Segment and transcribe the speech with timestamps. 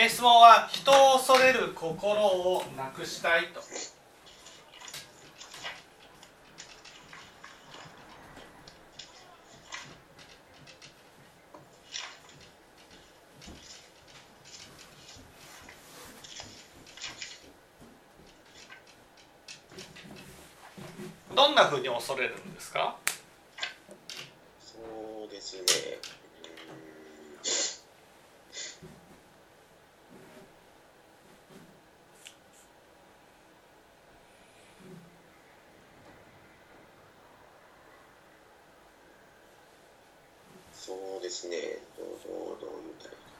[0.00, 3.60] えー質問は人を恐れる心をなくしたいと。
[21.34, 22.96] どんなふうに恐れるんですか
[24.60, 24.78] そ
[25.26, 25.62] うですね。
[25.62, 27.78] うーん
[40.72, 41.56] そうですね。
[41.98, 43.38] どうどうどう言ったらいいか。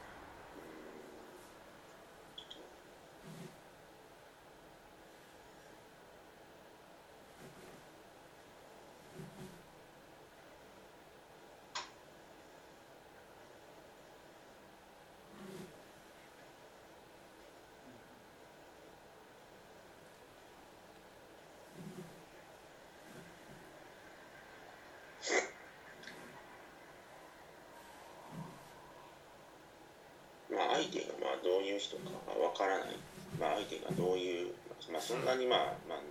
[30.51, 32.95] まあ、相手がまあどういう人かがわからない、
[33.35, 34.55] まあ、相手がどういう、
[34.91, 36.03] まあ、そんなにまあ、まあ、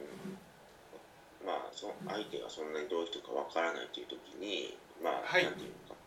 [1.45, 5.45] まあ、そ相手がそんなにどういう人かわからないという時に、まあ、はい。
[5.45, 6.01] なんていうのか、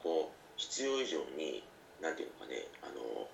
[0.00, 1.60] こう、必要以上に、
[2.00, 3.28] なんていうのかね、あの、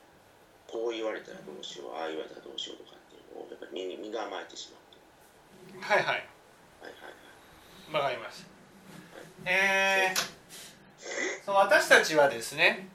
[0.66, 5.86] こう言われたらどうしよう、ああ言われたらどうしようとかっていうのを、やっぱり身に身構えてしまうと。
[5.86, 6.26] はいはい。
[6.82, 7.22] はいはい
[7.92, 8.52] わかりました。
[9.44, 12.88] えー、そう私たちはですね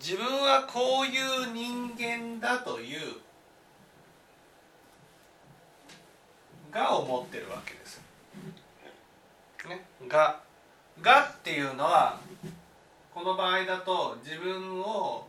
[0.00, 3.16] 自分はこういう人間だという
[6.70, 8.00] がを持ってるわけです。
[9.68, 10.40] ね、が
[11.00, 12.18] がっていうのは
[13.14, 15.26] この場合だと自分を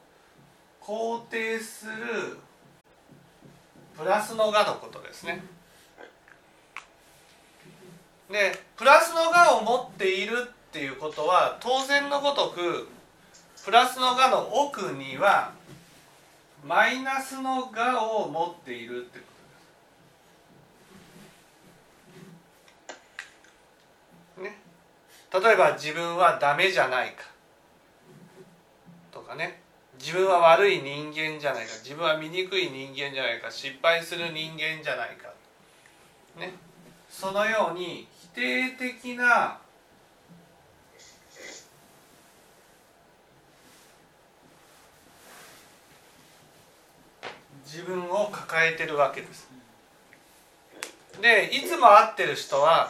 [0.81, 2.37] 肯定する
[3.97, 5.43] プラスのがのことですね。
[8.29, 12.89] でプラスのがを持っているっていうことは当然のごとく
[13.65, 15.51] プラスのがの奥には
[16.63, 19.25] マイナスのがを持っているってこ
[24.37, 24.51] とです。
[24.51, 24.59] ね、
[25.33, 27.23] 例えば自分はダメじゃないか。
[29.11, 29.61] とかね。
[29.97, 31.71] 自分は悪い人間じゃないか。
[31.83, 33.49] 自分は醜い人間じゃないか。
[33.49, 35.29] 失敗する人間じゃないか。
[36.37, 36.53] ね。
[37.09, 39.57] そのように否定的な
[47.75, 49.49] 自分を抱えてるわけです。
[51.21, 52.89] でいつも会ってる人は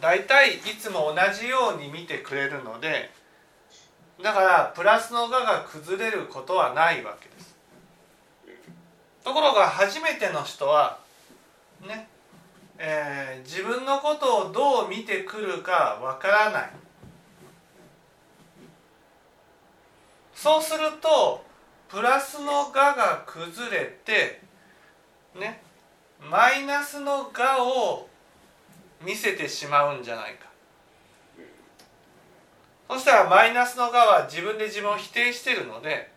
[0.00, 3.10] 大体いつも同じように見てくれるので
[4.22, 7.54] だからプラスの我が崩れることはないわけです。
[9.22, 10.98] ところが初めての人は
[11.86, 12.08] ね
[12.78, 16.70] えー自分のことをどう見てくるかわからない
[20.34, 21.45] そうすると
[21.88, 24.40] プラスの我が崩れて
[25.34, 25.62] ね
[26.30, 28.08] マイナスの我を
[29.04, 30.46] 見せてしまうんじゃないか。
[32.88, 36.10] そしたらマイナスの我は自分で自分を否定してるので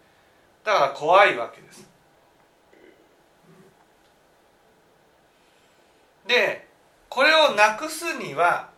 [0.63, 1.87] だから怖いわけです。
[6.27, 6.67] で
[7.09, 8.69] これをなくすには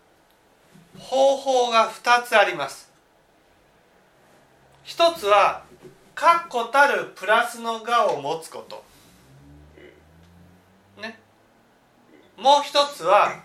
[0.97, 2.91] 方法が2つあります。
[4.83, 5.63] 一つは
[6.15, 8.83] 確固たるプラスの我を持つこと。
[11.01, 11.19] ね。
[12.37, 13.43] もう一つは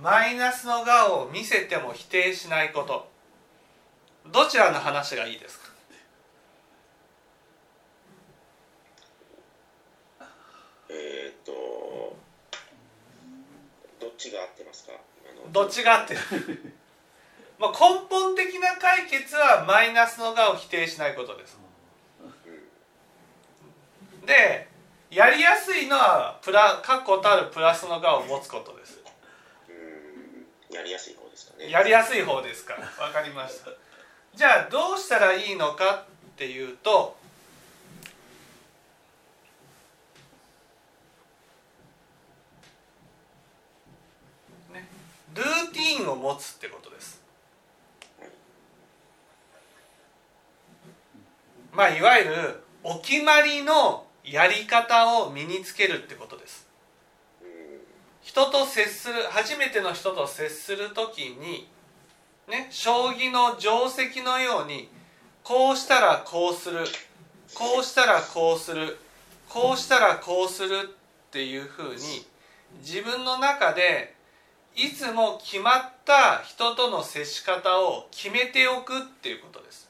[0.00, 3.10] マイナスの我を見せても否定しないこと。
[4.30, 5.68] どちらの話がいいですか？
[10.90, 12.16] えーっと、
[14.00, 14.92] どっちが合ってますか？
[15.52, 16.20] どっちがあってる？
[17.58, 17.78] まあ根
[18.08, 21.58] 本的な解決はマイナスの我を否定しないことです
[24.28, 24.68] で
[25.10, 29.02] やりやすいのはプラ確固たるプラスの我を持つことです。
[30.70, 30.76] うん。
[30.76, 31.70] やりやすい方ですかね。
[31.70, 33.70] やりやすい方ですかわかりました。
[34.34, 37.16] じゃあどうしたらいいのかっていうと
[44.74, 44.86] ね
[45.34, 47.22] ルーティンを持つってことです。
[51.72, 56.68] まあいわゆるお決まりのやり方を身につけるってことです。
[58.22, 61.66] 人と接する初めての人と接する時に
[62.46, 64.90] ね将棋の定石のように
[65.42, 66.84] こうしたらこうする
[67.54, 68.98] こうしたらこうする
[69.48, 70.90] こうしたらこうする
[71.28, 72.26] っていうふうに
[72.80, 74.14] 自分の中で
[74.76, 79.88] いつも決まった人との接し方を決めておくっていうことです。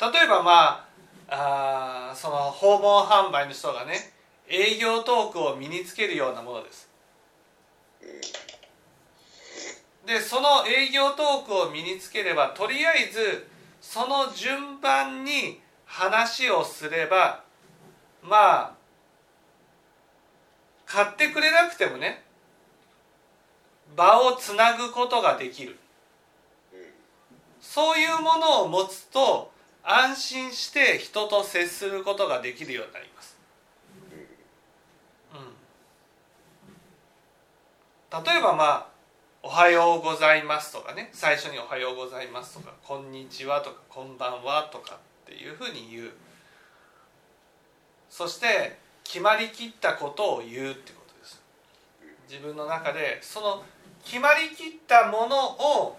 [0.00, 0.93] 例えばまあ
[1.36, 4.12] あその訪問販売の人がね
[4.48, 6.88] 営業トークを身につけるようなものです。
[10.06, 13.48] でその営業トークを身につければとりあえず
[13.80, 17.42] その順番に話をすれば
[18.22, 18.74] まあ
[20.84, 22.22] 買ってくれなくてもね
[23.96, 25.78] 場をつなぐことができる。
[27.60, 29.50] そういうものを持つと
[29.84, 33.36] 安心して人と接することができるようになります。
[38.12, 38.86] うん、例えばまあ
[39.44, 41.10] 「おはようございます」とかね。
[41.12, 46.12] 最初に「おはようございます」とか「こんにちは」とか「こんばんは」とかっていうふうに言う。
[48.08, 51.42] そして決まりきったことを言うってことです。
[52.26, 53.62] 自分の中でその
[54.02, 55.36] 決まりきったもの
[55.82, 55.98] を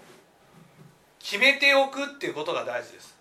[1.20, 3.15] 決めておくっていうことが大事です。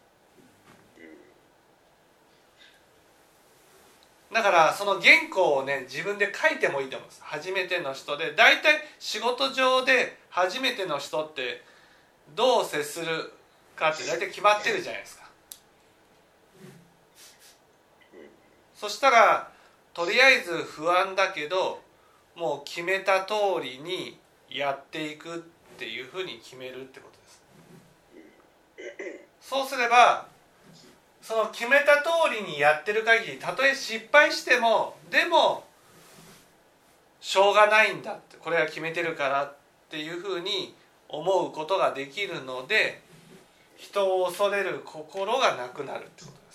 [4.36, 7.22] だからその原稿をね自分で書いてもいいと思うんです。
[7.24, 8.34] 初めての人で。
[8.36, 11.64] 大体仕事上で初めての人って
[12.36, 13.32] どう接する
[13.78, 15.24] かって大体決まってるじゃないですか。
[18.76, 19.52] そしたら
[19.94, 21.82] とりあえず不安だけど
[22.36, 23.34] もう決めた通
[23.64, 25.40] りにやっていくっ
[25.78, 29.16] ていうふうに決めるってことです。
[29.40, 30.28] そうすれば
[31.26, 35.64] その決めた通りにやってる限りたとえ失敗してもでも
[37.20, 39.56] しょうがないんだってこれは決めてるからっ
[39.90, 40.76] ていうふうに
[41.10, 43.02] 思うことができるので
[43.76, 46.46] 人を恐れる心がなくなるってこと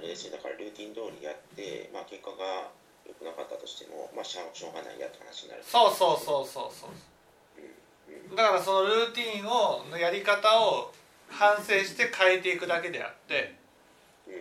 [0.00, 0.30] れです
[0.88, 2.70] よだからルーティン通りやって、まあ、結果が
[3.06, 5.62] 良くなかったとしても、まあ、しょうがないやって話になる。
[5.64, 6.90] そうそうそうそうそう、
[7.58, 10.92] うんうん、だからそのルーティンをのやり方を
[11.28, 13.54] 反省して変えていくだけであって、
[14.26, 14.34] うん、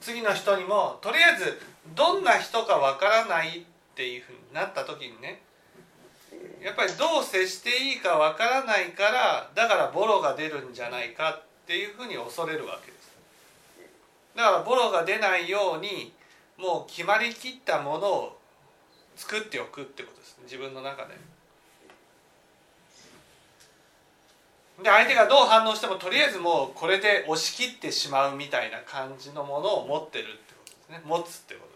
[0.00, 1.60] 次の人にもとりあえず
[1.94, 3.62] どんな人かわからないっ
[3.94, 5.40] ていうふうになった時にね
[6.62, 12.90] やっぱりどう接していいかわからないからだからボロが出るんじゃないかっていうふうに恐れるわけ。
[12.90, 12.97] です。
[14.38, 16.12] だからボロが出ないように
[16.56, 18.38] もう決まりきったものを
[19.16, 20.38] 作っておくってことです。
[20.44, 21.14] 自分の中で。
[24.80, 31.02] で相手がどう反応してもとりあえずもうこれで押し切ってしまうみたいな感じのものを持ってるってことですね。
[31.04, 31.67] 持つってこと。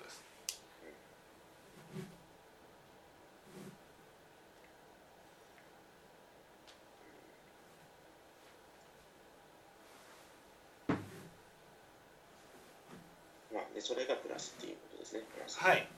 [13.80, 15.22] それがプラスっていうことですね。
[15.58, 15.76] はい。
[15.76, 15.88] はい。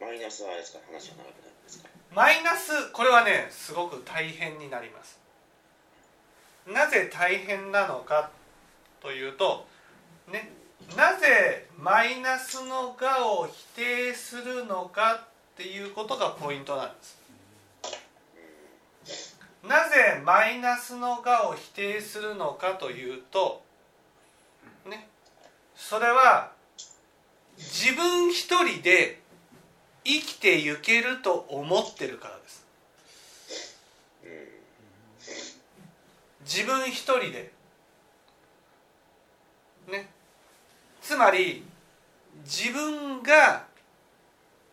[0.00, 1.88] マイナスはあれですか、話は長くなるんですか？
[2.14, 5.18] マイナス、これはね、すごく大変になります。
[6.66, 8.30] なぜ大変なのか
[9.00, 9.66] というと、
[10.30, 10.50] ね、
[10.96, 17.16] なぜマイナスのがを否定するのかっていうことがポイントなんです。
[19.62, 23.65] なぜマイナスのがを否定するのかというと、ね、
[25.76, 26.52] それは
[27.58, 29.20] 自分一人で
[30.04, 32.66] 生きてゆけると思ってるからです。
[36.44, 37.52] 自分一人で。
[39.88, 40.08] ね。
[41.02, 41.64] つまり
[42.44, 43.64] 自分が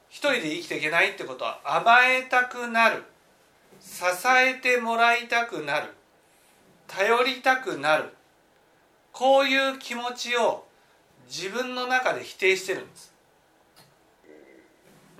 [0.10, 3.03] 一人で生きていけないってことは甘えたくなる。
[3.81, 5.93] 支えてもらいたくなる。
[6.88, 8.13] 頼りたくなる。
[9.12, 10.65] こういう気持ちを
[11.27, 13.13] 自分の中で否定してるんです。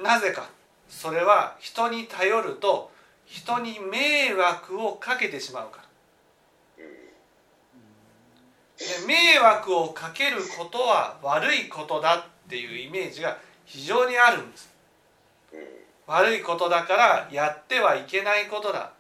[0.02, 0.50] なぜか。
[0.90, 2.92] それは人に頼ると
[3.26, 5.84] 人に迷惑をかけてしまうから。
[8.78, 14.74] で迷惑をかけることは悪いことだっていうイメージが非常にあるんです。
[16.06, 18.92] 悪いことだからやってはいけないことだ。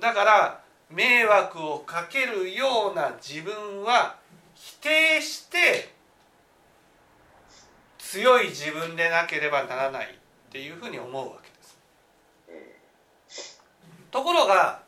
[0.00, 4.16] だから迷惑をかけるような自分は
[4.54, 5.95] 否定して
[8.16, 10.08] 強い自分でなければならないっ
[10.50, 13.60] ていうふうに思うわけです。
[14.10, 14.80] ところが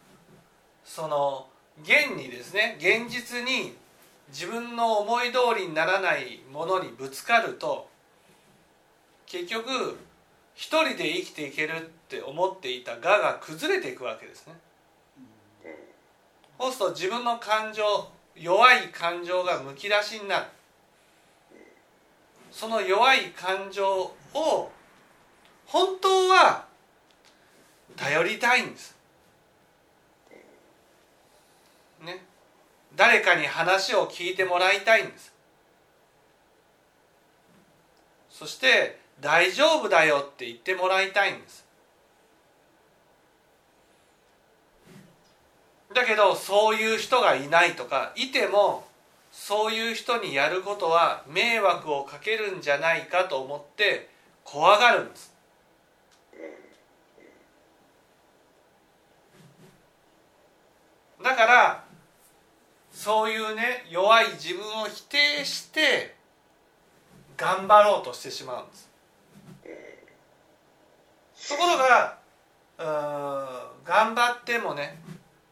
[0.83, 1.47] その
[1.83, 3.77] 現にですね現実に
[4.31, 7.91] 自分の思い通りにならないものにぶつかると
[9.27, 9.99] 結局
[10.55, 14.55] 一人で生きていけるって思っていた我が崩れていくわけですね。
[16.59, 17.85] そうすると自分の感情
[18.35, 20.47] 弱い感情がむき出しになる
[22.59, 23.87] その弱い感情
[24.35, 24.73] を
[25.65, 26.67] 本当は
[27.95, 28.97] 頼りたいんです。
[32.01, 32.25] ね、
[32.97, 35.33] 誰かに話を聞いてもらいたいんです。
[38.29, 41.65] そして「大丈夫だよ」って言ってもらいたいんです。
[45.95, 48.88] だけどそういう人がいないとかいても
[49.41, 54.11] そういう人にやることは迷惑をかけるんじゃないかと思って
[54.45, 55.33] 怖がるんです。
[61.23, 61.85] だから
[62.93, 66.17] そういうね弱い自分を否定して
[67.37, 68.91] 頑張ろうとしてしまうんです。
[71.49, 72.19] ところが
[72.77, 72.83] う
[73.85, 74.99] ん頑張ってもね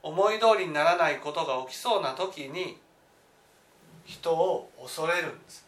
[0.03, 2.79] 思い通りにならないことが起きそうな時に
[4.07, 5.67] 人を恐れるんです。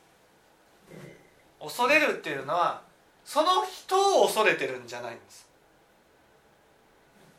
[1.61, 2.83] 恐れるっていうのは
[3.25, 5.49] その人を恐れてるんじゃないんです。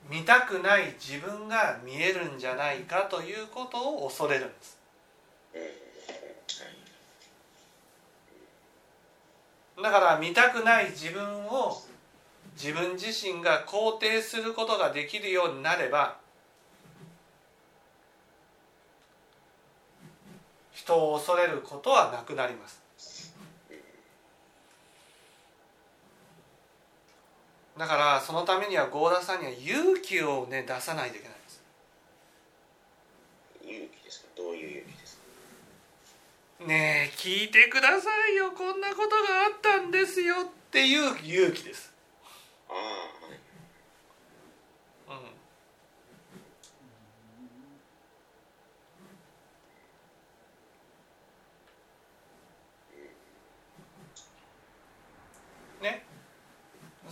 [0.09, 4.77] 見たくない自分が見えるんじゃないかということを恐れるんです。
[9.81, 11.81] だから見たくない自分を
[12.53, 16.17] 自分自身が肯定することができるようになれば
[20.81, 22.79] 人を恐れることはなくなります。
[27.77, 31.61] だからそのためには合田さんには勇気をね出さないといけないんです。
[33.63, 34.27] 勇気ですか？
[34.35, 35.17] どういう勇気です
[36.59, 36.65] か？
[36.65, 38.51] ねえ聞いてくださいよ。
[38.51, 41.93] こんなことがあったんですよっていう勇気です。
[42.69, 42.75] ああ
[45.13, 45.21] は
[55.81, 56.03] いね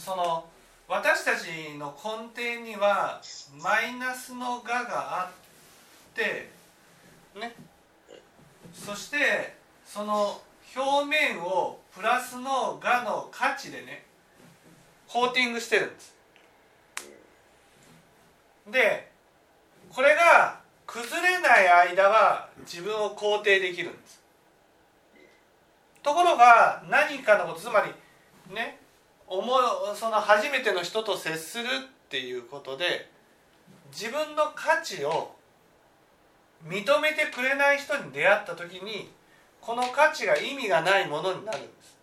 [0.08, 0.46] その
[0.88, 3.20] 私たちの根底には
[3.62, 6.50] マイナスの我があって
[7.38, 7.54] ね。
[8.72, 10.40] そしてその
[10.74, 14.06] 表面をプラスの我の価値でね
[15.10, 16.16] コーティングしてるんです。
[18.72, 19.12] で
[19.92, 24.22] これが崩れない間は自分を肯定できるんです。
[26.02, 28.87] ところが何かのことつまりね
[29.28, 29.62] 思い
[29.96, 33.10] その初めての人と接するっていうことで
[33.92, 35.36] 自分の価値を
[36.66, 39.12] 認めてくれない人に出会った時に
[39.62, 41.98] この価値が意味がないものになるんです。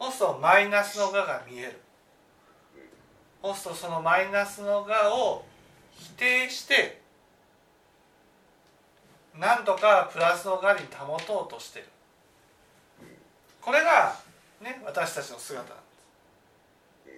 [0.00, 1.80] そうするとマイナスの我が見える。
[3.42, 5.44] そうするとそのマイナスの我を
[5.98, 7.00] 否定して
[9.38, 11.86] 何とかプラスの我に保とうとしてる。
[13.60, 14.14] これが
[14.60, 17.12] ね私たちの姿なんで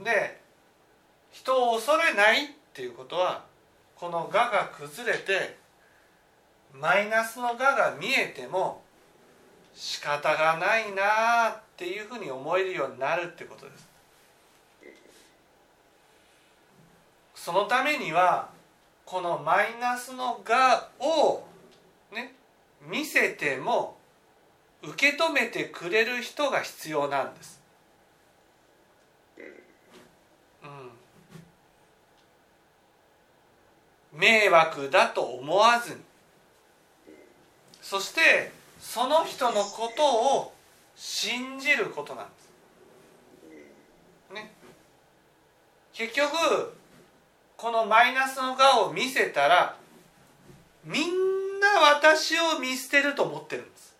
[0.00, 0.04] す。
[0.04, 0.40] で
[1.30, 3.44] 人を恐れないっていうことは
[3.96, 5.56] この我が崩れて
[6.72, 8.82] マイナスの我が見えても
[9.74, 13.88] 仕方がないなっていうふうに思えるようになるってことです。
[17.34, 18.50] そのためには
[19.04, 21.44] このマイナスの我を
[22.12, 22.34] ね
[22.80, 23.96] 見せても
[24.82, 27.62] 受け止めてくれる人が必要なんです。
[30.62, 30.66] う
[34.16, 36.00] ん、迷惑だと思わずに
[37.80, 40.52] そしてその人のことを
[40.96, 42.42] 信じることなんです。
[44.34, 44.52] ね、
[45.92, 46.32] 結局
[47.56, 49.76] このマイナスの我を見せたら
[50.84, 53.96] みんな私を見捨てると思ってるんです。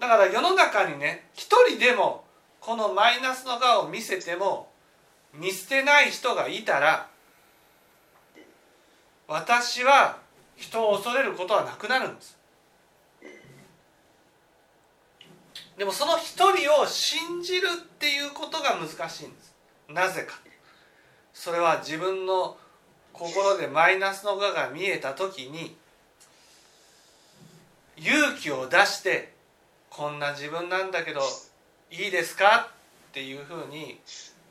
[0.00, 2.24] だから世の中にね一人でも
[2.58, 4.68] このマイナスの我を見せても
[5.34, 7.08] 見捨てない人がいたら
[9.28, 10.18] 私は
[10.56, 12.36] 人を恐れることはなくなるんです。
[15.78, 19.54] でもその一人を信じるっていうことが難しいんです。
[19.88, 20.38] なぜか。
[21.32, 22.56] それは自分の
[23.12, 25.76] 心でマイナスの我が見えた時に
[27.96, 29.29] 勇気を出して
[29.90, 31.20] こんな自分なんだけど
[31.90, 32.70] いいですか？
[33.10, 34.00] っていうふうに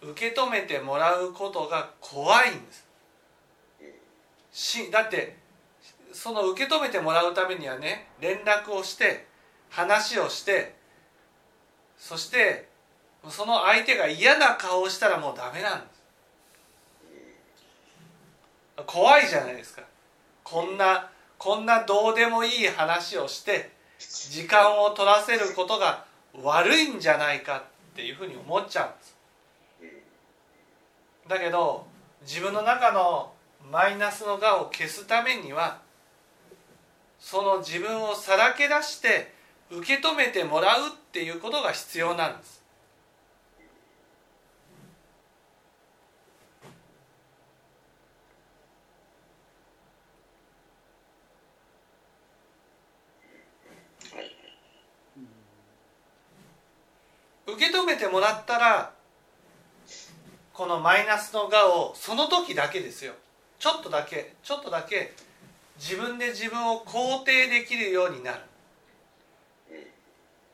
[0.02, 2.86] 受け止めてもらうことが怖いんです。
[4.52, 5.38] しだって
[6.12, 9.28] その受け止めてもらうためにはね連絡をして
[9.70, 10.76] 話をして
[11.98, 12.68] そして
[13.30, 16.00] その相手が嫌な顔をしたらもうダメなんです。
[18.86, 19.84] 怖いじゃないですか。
[20.44, 26.06] こんなこんなどうでもいい話をして時間を取らせることが
[26.42, 29.16] 悪いんじゃないかっていうふうに思っちゃうんです。
[31.28, 31.86] だけど
[32.22, 33.34] 自分の中の
[33.72, 35.80] マイナスの我を消すためには
[37.20, 39.34] その自分をさらけ出して
[39.70, 42.59] 受け止めてもらうっていうことが必要なんです。
[57.54, 58.92] 受け止めてもらったら
[60.54, 63.14] このマイナスの我をその時だけですよ。
[63.60, 65.14] ちょっとだけちょっとだけ
[65.78, 68.40] 自分で自分を肯定できるようになる。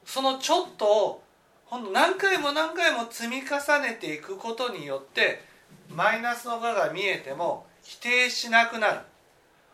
[0.05, 1.23] そのちょっとを
[1.65, 5.43] ほんと何回も何回も積み重ねていくことによって
[5.89, 8.99] マイナスの我が見えても否定しなくなる。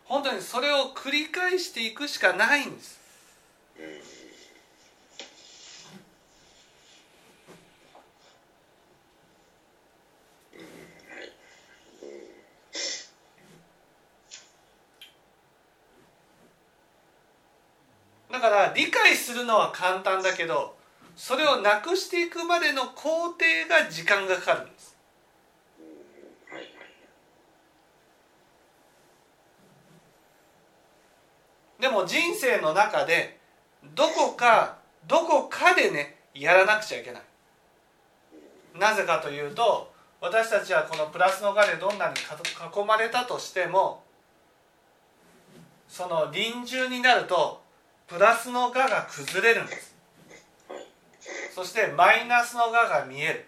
[0.05, 2.99] 本当にそれを繰り返していくしかないんです。
[18.31, 20.75] だから理解するのは簡単だけど
[21.15, 24.97] それをなくしていくまでの工程が時間がかかるんです。
[31.79, 33.39] でも人生の中で
[33.95, 37.21] どこかどこかでねやらなくちゃいけない。
[38.79, 39.91] なぜかというと
[40.21, 44.03] 私たちはこのプラスの我でどんなに囲まれたとしても
[45.89, 47.60] その臨終になると
[48.11, 49.95] プラスの我が崩れるんです
[51.55, 53.47] そしてマイナスの我が見える。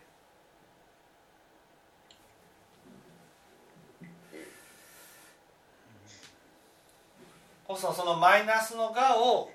[7.65, 9.49] こそそのマイナスの我を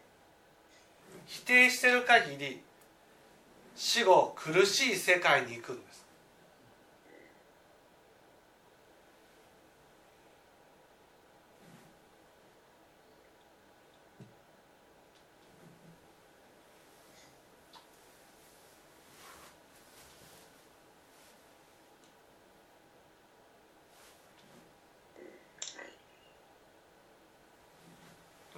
[1.26, 2.60] 否定してる限り
[3.76, 5.98] 死後苦しい世界に行くんです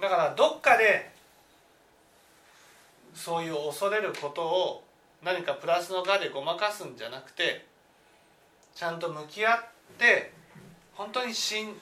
[0.11, 1.09] からどっかで
[3.13, 4.83] そういう恐れることを
[5.23, 7.65] 何かプラスの我でごまかすんじゃなくて
[8.75, 9.59] ちゃんと向き合っ
[9.97, 10.33] て
[10.95, 11.73] 本当にしん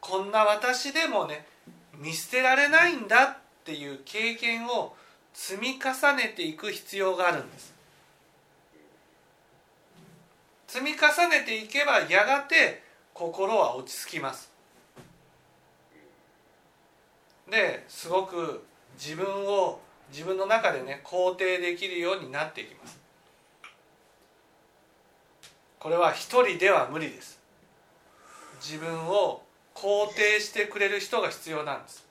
[0.00, 1.46] こんな私でもね
[1.98, 4.94] 見捨てられないんだっていう経験を
[5.32, 7.74] 積み重ねていく必要があるんです。
[10.68, 14.53] 積み重ねていけばやがて心は落ち着きます。
[17.50, 19.80] ですごく自分を
[20.10, 22.98] 自分の中でね肯定できるようになっていきます。
[25.78, 27.38] これは一人では無理です。
[28.60, 29.42] 自分を
[29.74, 32.04] 肯定してくれる人が必要なんです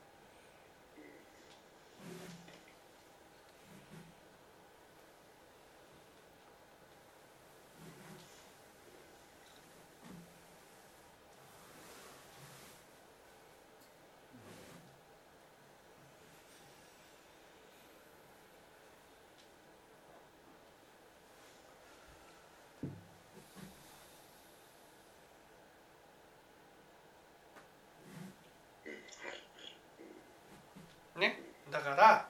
[31.19, 31.39] ね
[31.71, 32.25] だから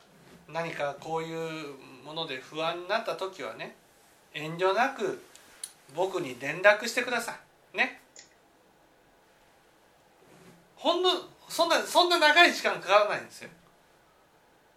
[0.48, 3.76] 何かこういうもので不安になった時はね
[4.34, 5.24] 遠慮なく
[5.96, 7.36] 僕に連絡してくださ
[7.74, 7.78] い。
[7.78, 8.02] ね。
[10.76, 11.10] ほんの
[11.48, 13.50] そんなそんな長い時間かからないんですよ。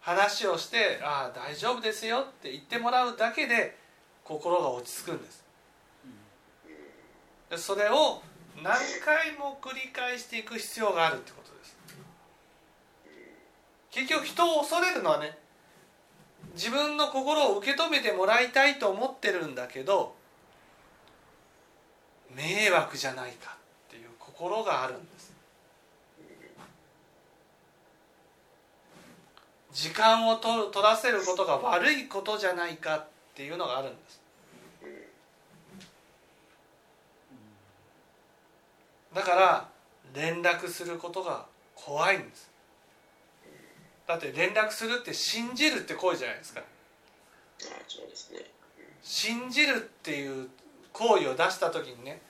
[0.01, 3.77] 話をして「ああ大丈夫ですよ」って言ってもらうだけで
[4.23, 5.45] 心が落ち着くんです。
[7.51, 8.23] でそれを
[8.63, 11.46] 何回も繰り返していく必要があるってこと
[13.97, 15.39] 結局人を恐れるのはね
[16.53, 20.15] 自分の心を受け止めてもらいたいと思ってるんだけど
[22.35, 23.57] 迷惑じゃないか
[23.89, 25.33] っていう心があるんです。
[29.73, 34.21] 時間を取取らせることが悪いことじゃないかっていうのがあるんです。
[39.15, 39.69] だから
[40.15, 42.56] 連絡することが怖いんです。
[44.07, 46.61] だって連絡するって信じるって行為じゃないですか。
[46.61, 46.65] あ
[47.89, 48.41] そうですね。
[49.03, 50.49] 信じるっていう
[50.93, 52.21] 行為を出した時にね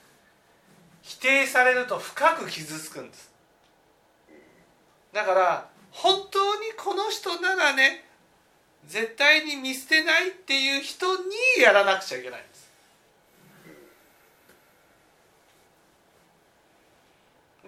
[1.01, 3.31] 否定されると深く傷つくんです。
[5.13, 8.05] だから本当にこの人ならね
[8.85, 11.23] 絶対に見捨てないっていう人に
[11.61, 12.71] やらなくちゃいけないんです。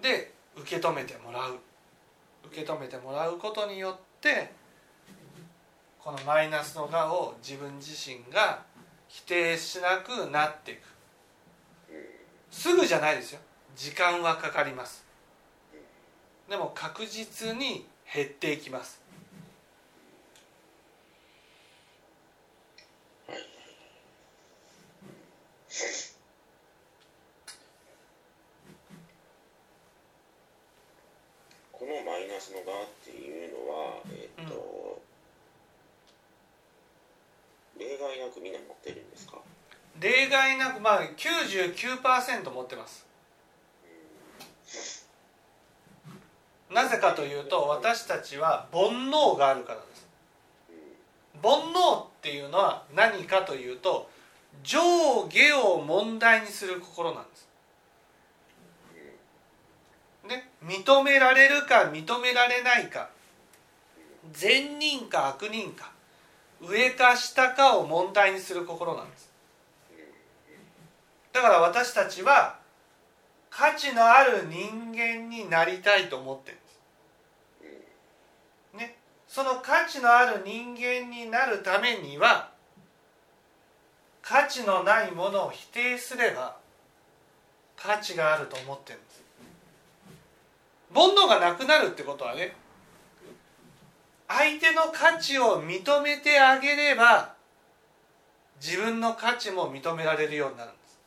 [0.00, 1.58] で受け止めてもらう
[2.50, 4.50] 受け止めてもらうことによって
[5.98, 8.62] このマイナスの我を自分自身が
[9.08, 10.80] 否定しなくなっていく。
[12.50, 13.40] すぐじゃないですよ。
[13.76, 15.04] 時間はかかります。
[16.48, 19.00] でも確実に減っていきます。
[25.68, 26.09] こ
[31.90, 35.02] のマイナスの側っていうのはえっ、と、
[37.78, 39.38] 例外なくみんな持ってるんですか？
[39.98, 43.06] 例外なくまあ99%持ってます。
[46.70, 50.06] なぜかというと私たちは煩悩があるからです。
[51.42, 54.08] 煩悩っていうのは何かというと
[54.62, 57.48] 上下を問題にする心なんです
[60.28, 63.10] ね、認められるか認められないか。
[64.32, 65.90] 善人か悪人か。
[66.60, 69.30] 上か下かを問題にする心なんです。
[71.32, 72.58] だから私たちは
[73.50, 76.66] 価値のある人間になりたいと思ってるんで
[78.76, 78.78] す。
[78.78, 78.96] ね。
[79.26, 82.50] その価値のある人間になるためには
[84.22, 86.56] 価値のないものを否定すれば
[87.76, 89.09] 価値があると思ってるんです。
[90.94, 92.54] 煩悩がなくなるってことはね
[94.28, 97.34] 相手の価値を認めてあげれば
[98.60, 101.00] 自分の価値も認められるようになるんです、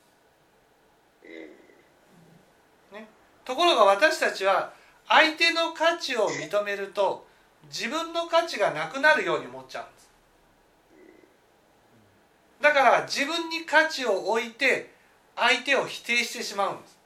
[2.93, 3.07] ね、
[3.45, 4.73] ところが私たちは
[5.07, 7.25] 相手の価値を認めると
[7.69, 10.09] 自分の価値がなくなるように思っちゃうんです。
[12.61, 14.93] だから自分に価値を置いて
[15.35, 16.97] 相手を否定してしまうんです。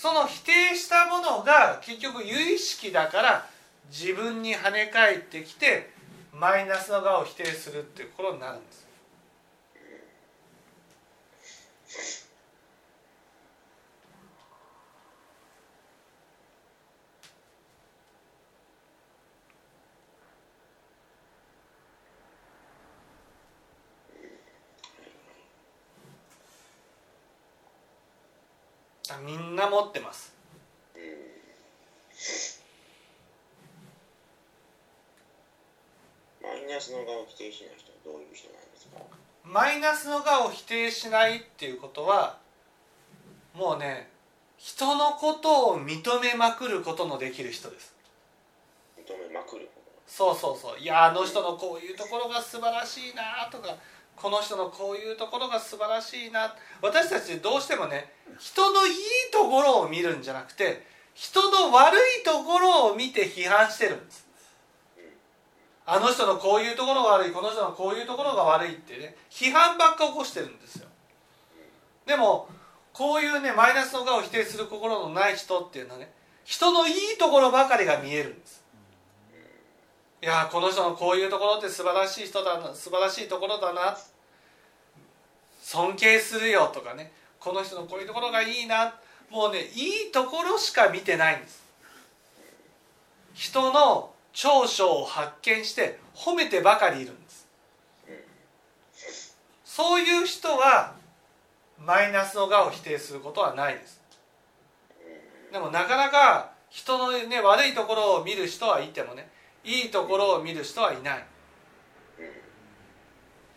[0.00, 3.46] その否定したものが結局有意識だから
[3.90, 5.90] 自分に跳ね返ってきて
[6.32, 8.86] マイナスの側を否定するっていうことになるんです。
[29.18, 30.34] みんな持ってます。
[36.42, 38.98] マイナスの側を否定しない人はどういう人なんですか？
[39.44, 42.38] マイナスの側を否定しないっていうことは
[43.54, 44.08] もうね
[44.56, 47.94] 人のことを認めまくることのできる人です。
[48.98, 49.68] 認めまくる
[50.06, 50.78] そうそうそう。
[50.78, 53.76] いやあの人のこういうところが素晴らしいなとか
[54.20, 56.54] この人のこういうところが素晴らしいな。
[56.82, 58.94] 私たちどうしてもね人のいい
[59.32, 64.26] ところを見るんじゃなくて人の悪いところを見て批判してるんです。
[65.86, 70.86] あの人のこういうところが悪いこの人のこういうところが悪いってね批判ばっか起こしてるんですよ。
[72.06, 72.48] でも
[72.92, 76.12] こういうねマイナスの側を否定する心のない人っていうのはね
[76.44, 78.62] 人のいいところばかりが見えるんです。
[80.22, 83.96] いやこの人のこういうところって素晴らしい人だな素晴らしいところだな
[85.70, 88.92] 尊敬するよとかねこの人のこういうところがいいな
[89.30, 91.62] もうねいいところしか見てないんです。
[93.34, 97.46] 人の長所を発見して褒めてばかりいるんです。
[99.64, 100.94] そういう人は
[101.78, 104.00] マイナスの我を否定することはないです。
[105.52, 109.30] でもなかなか人のね悪いところを見る人はいてもね
[109.62, 111.24] いいところを見る人はいない。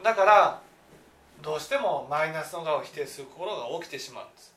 [0.04, 0.62] だから
[1.44, 4.53] どうしてもマイナスの側を否定する心が起きてしまうんです。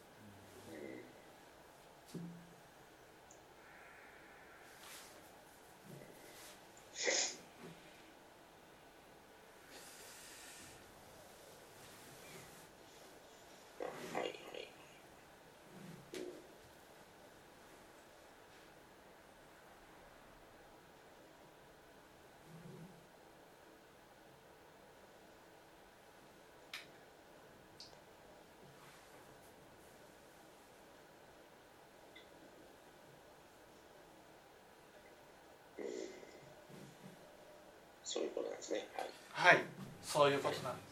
[38.07, 38.87] そういうことなんですね。
[39.35, 39.65] はい、はい、
[40.05, 40.87] そういうことなんです。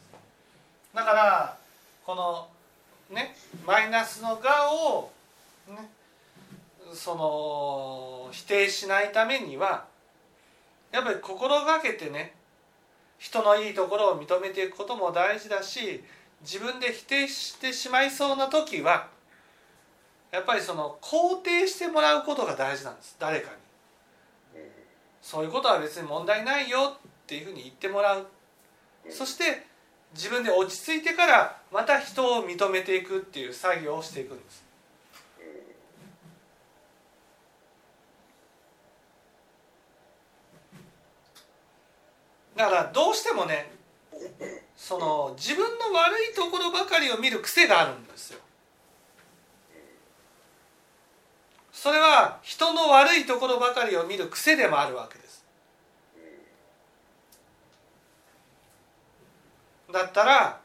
[0.92, 1.56] だから
[2.04, 2.48] この
[3.14, 5.12] ねマイナスの我を
[5.68, 5.88] ね
[6.92, 9.86] その否定しないためには
[10.90, 12.34] やっぱり心がけてね
[13.18, 16.02] 人のいいところを認めていくことも大事だし
[16.42, 19.08] 自分で否定してしまいそうな時は
[20.32, 23.16] やっぱりその肯定してもらうことが大事なんです。
[23.20, 23.63] 誰かに
[25.24, 28.26] そういうことは別に問題ないよっていうふうに言ってもらう。
[29.08, 29.66] そして
[30.12, 34.62] 自分で落ち着いてからまた人を認めていくっていう作業をしていくんです。
[42.54, 43.72] だからどうしてもね
[44.76, 48.40] その自分の悪いところばかりを見る癖があるんですよ
[51.84, 55.44] それは人の悪いところばかりを見る癖でもあるわけです
[59.92, 60.60] だったら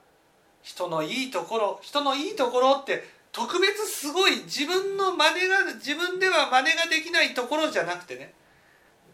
[0.62, 3.04] 人のいいところ人のいいところって
[3.34, 8.34] 特別すごい自分の真似が自分では真似ができないところじゃなくてね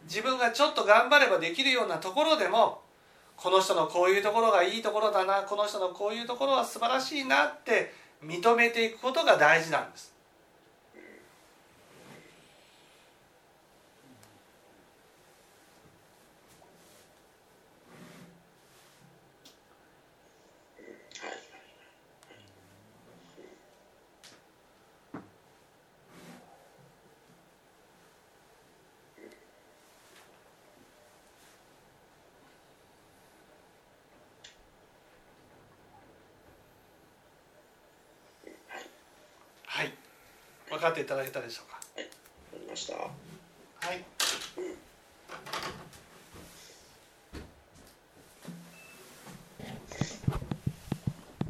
[0.03, 2.81] 自分がちょっと頑張ればできるようなところでも
[3.35, 10.13] この人のこういうところがいいところだなこの人のこういうところは素晴らしいなって認めていくことが大事なんです。
[39.75, 39.91] はい、
[40.85, 41.77] 分かっていただけたでしょうか。
[41.77, 42.09] わか
[42.53, 42.93] りました。
[42.93, 44.14] はい。